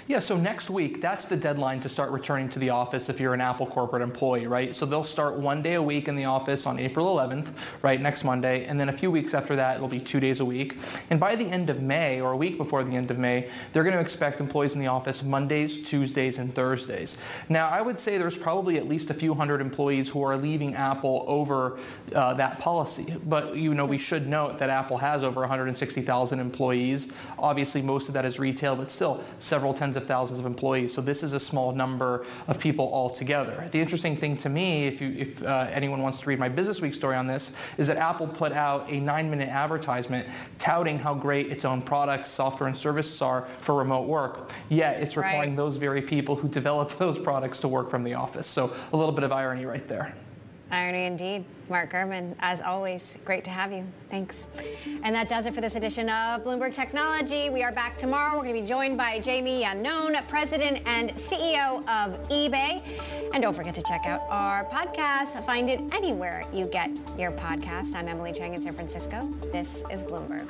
[0.09, 3.33] Yeah, so next week, that's the deadline to start returning to the office if you're
[3.33, 4.73] an Apple corporate employee, right?
[4.73, 8.23] So they'll start one day a week in the office on April 11th, right, next
[8.23, 10.77] Monday, and then a few weeks after that, it'll be two days a week.
[11.09, 13.83] And by the end of May, or a week before the end of May, they're
[13.83, 17.17] going to expect employees in the office Mondays, Tuesdays, and Thursdays.
[17.49, 20.73] Now, I would say there's probably at least a few hundred employees who are leaving
[20.73, 21.79] Apple over
[22.15, 23.13] uh, that policy.
[23.25, 27.11] But, you know, we should note that Apple has over 160,000 employees.
[27.37, 30.93] Obviously, most of that is retail, but still several tens of thousands of employees.
[30.93, 33.67] So this is a small number of people altogether.
[33.71, 36.81] The interesting thing to me, if, you, if uh, anyone wants to read my Business
[36.81, 40.27] Week story on this, is that Apple put out a nine-minute advertisement
[40.59, 44.51] touting how great its own products, software, and services are for remote work.
[44.69, 45.57] Yet it's requiring right.
[45.57, 48.47] those very people who developed those products to work from the office.
[48.47, 50.13] So a little bit of irony right there.
[50.71, 51.45] Irony indeed.
[51.69, 53.85] Mark Gurman, as always, great to have you.
[54.09, 54.47] Thanks.
[55.03, 57.49] And that does it for this edition of Bloomberg Technology.
[57.49, 58.35] We are back tomorrow.
[58.37, 62.81] We're going to be joined by Jamie Iannone, President and CEO of eBay.
[63.33, 65.45] And don't forget to check out our podcast.
[65.45, 67.93] Find it anywhere you get your podcast.
[67.93, 69.27] I'm Emily Chang in San Francisco.
[69.51, 70.47] This is Bloomberg.